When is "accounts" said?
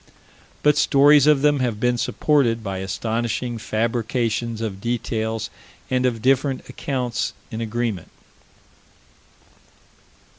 6.67-7.33